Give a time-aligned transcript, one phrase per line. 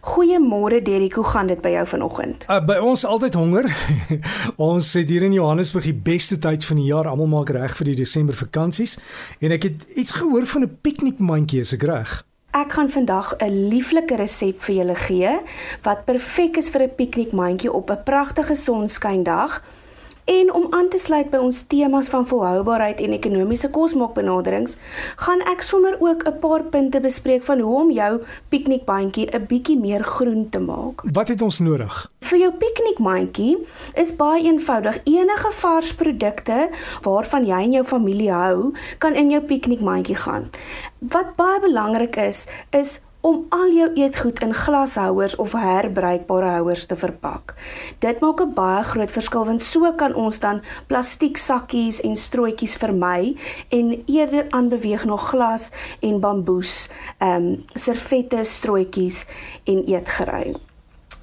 [0.00, 2.44] Goeiemôre Derrick, hoe gaan dit by jou vanoggend?
[2.48, 3.66] Uh, by ons altyd honger.
[4.70, 7.08] ons het hier in Johannesburg die beste tyd van die jaar.
[7.10, 8.98] Almal maak reg vir die Desember vakansies
[9.40, 12.22] en ek het iets gehoor van 'n piknikmandjie, is ek reg?
[12.56, 15.32] Ek gaan vandag 'n lieflike resep vir julle gee
[15.82, 19.62] wat perfek is vir 'n piknikmandjie op 'n pragtige sonskyndag.
[20.28, 24.74] En om aan te sluit by ons temas van volhoubaarheid en ekonomiese kosmaakbenaderings,
[25.16, 29.78] gaan ek sommer ook 'n paar punte bespreek van hoe om jou piknikbandjie 'n bietjie
[29.80, 31.00] meer groen te maak.
[31.12, 32.10] Wat het ons nodig?
[32.20, 35.00] Vir jou piknikmandjie is baie eenvoudig.
[35.04, 36.68] Enige vars produkte
[37.02, 40.50] waarvan jy en jou familie hou, kan in jou piknikmandjie gaan.
[40.98, 46.96] Wat baie belangrik is, is om al jou eetgoed in glashouers of herbruikbare houers te
[46.96, 47.54] verpak.
[47.98, 52.76] Dit maak 'n baie groot verskil want so kan ons dan plastiek sakkies en strooitjies
[52.76, 53.36] vermy
[53.68, 59.26] en eerder aanbeweeg na glas en bamboes, ehm um, servette, strooitjies
[59.64, 60.54] en eetgerei.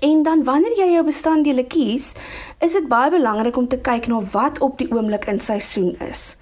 [0.00, 2.14] En dan wanneer jy jou bestanddele kies,
[2.58, 6.36] is dit baie belangrik om te kyk na wat op die oomblik in seisoen is.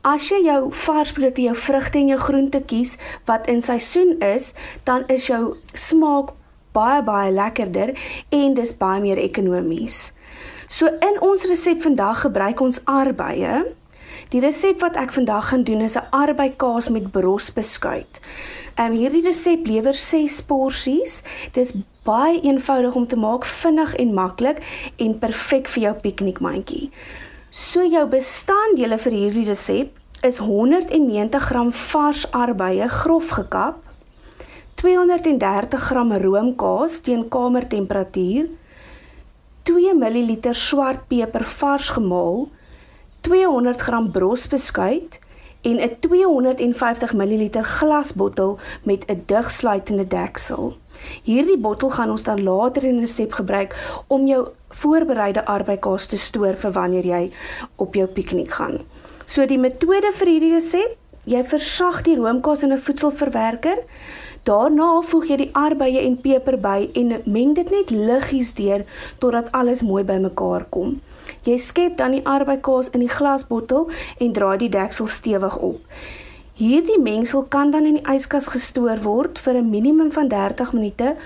[0.00, 2.94] As jy jou varsprodukte, jou vrugte en jou groente kies
[3.28, 4.54] wat in seisoen is,
[4.88, 6.32] dan is jou smaak
[6.72, 7.92] baie baie lekkerder
[8.32, 10.14] en dis baie meer ekonomies.
[10.72, 13.60] So in ons resep vandag gebruik ons arbeie.
[14.32, 18.20] Die resep wat ek vandag gaan doen is 'n arbeikaas met brosbeskuit.
[18.78, 21.22] Ehm um, hierdie resep lewer 6 porsies.
[21.52, 24.58] Dis baie eenvoudig om te maak, vinnig en maklik
[24.96, 26.90] en perfek vir jou piknikmandjie.
[27.50, 33.80] So jou bestanddele vir hierdie resep is 190 gram vars arbeie grof gekap,
[34.78, 38.52] 230 gram roomkaas teen kamertemperatuur,
[39.66, 42.46] 2 ml swart peper vars gemaal,
[43.26, 45.18] 200 gram brosbeskuit
[45.66, 50.76] en 'n 250 ml glasbottel met 'n digsluitende deksel.
[51.24, 53.76] Hierdie bottel gaan ons dan later in 'n resep gebruik
[54.08, 57.30] om jou voorbereide arbeikaas te stoor vir wanneer jy
[57.76, 58.80] op jou piknik gaan.
[59.26, 63.78] So die metode vir hierdie resep, jy versag die roomkaas in 'n voedselverwerker.
[64.42, 68.84] Daarna voeg jy die arbeie en peper by en meng dit net liggies deur
[69.18, 71.00] totdat alles mooi bymekaar kom.
[71.44, 75.80] Jy skep dan die arbeikaas in die glasbottel en draai die deksel stewig op.
[76.60, 81.16] Hierdie mengsel kan dan in die yskas gestoor word vir 'n minimum van 30 minute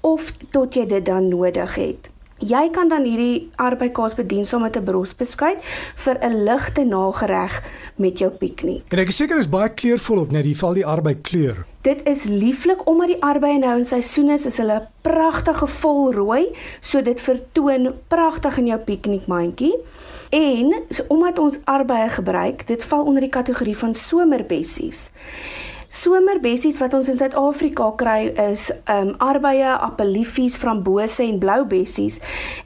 [0.00, 2.10] of tot jy dit dan nodig het.
[2.40, 5.58] Jy kan dan hierdie arbeidkaas bedien saam met 'n brosbeskuit
[5.96, 7.62] vir 'n ligte nagereg
[7.96, 8.82] met jou piknik.
[8.88, 11.66] En ek is seker is baie kleurvol op net die val die arbeid kleur.
[11.82, 17.02] Dit is lieflik omdat die arbeie nou in seisoen is, is hulle pragtige volrooi, so
[17.02, 19.74] dit vertoon pragtig in jou piknikmandjie.
[20.30, 25.10] En so, omdat ons arbeie gebruik, dit val onder die kategorie van somerbessies.
[25.90, 32.20] Somerbessies wat ons in Suid-Afrika kry is um arbeie, appeliefies, frambose en blou bessies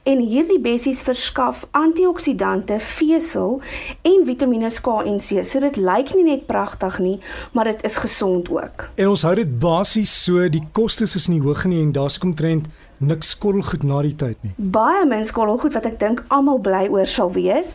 [0.05, 3.57] en hierdie bessies verskaf antioksidante, vesel
[4.05, 5.41] en Vitamiene K en C.
[5.41, 7.15] So dit lyk nie net pragtig nie,
[7.57, 8.91] maar dit is gesond ook.
[8.93, 12.37] En ons hou dit basies so, die kostes is nie hoog nie en daar's kom
[12.37, 12.69] trend
[13.01, 14.53] niks skottelgoed na die tyd nie.
[14.55, 17.73] Baie min skottelgoed wat ek dink almal bly oor sal wees.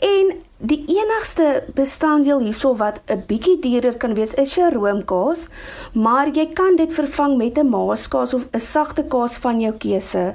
[0.00, 5.48] En die enigste bestanddeel hierso wat 'n bietjie duurder kan wees is jou roomkaas,
[5.92, 10.34] maar jy kan dit vervang met 'n maaskaas of 'n sagte kaas van jou keuse.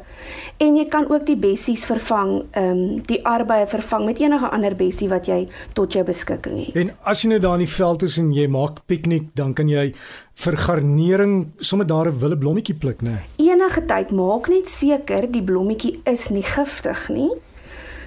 [0.58, 4.76] En jy kan ook die bessies vervang, ehm um, die arbeie vervang met enige ander
[4.76, 6.76] bessie wat jy tot jou beskikking het.
[6.76, 9.68] En as jy nou daar in die veld is en jy maak piknik, dan kan
[9.68, 9.94] jy
[10.36, 13.18] vir garnering sommer daar 'n wille blommetjie pluk, né?
[13.38, 17.32] Enige tyd maak net seker die blommetjie is nie giftig nie.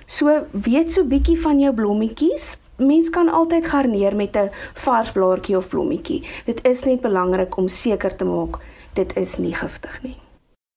[0.06, 2.56] So weet so bietjie van jou blommetjies.
[2.76, 6.24] Mens kan altyd garneer met 'n vars blaartjie of blommetjie.
[6.44, 8.58] Dit is net belangrik om seker te maak
[8.94, 10.23] dit is nie giftig nie.